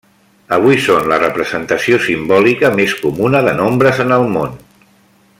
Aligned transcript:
Avui 0.55 0.77
són 0.85 1.09
la 1.11 1.19
representació 1.23 1.99
simbòlica 2.05 2.71
més 2.79 2.95
comuna 3.05 3.43
de 3.49 3.53
nombres 3.63 4.01
en 4.07 4.15
el 4.19 4.27
món. 4.37 4.57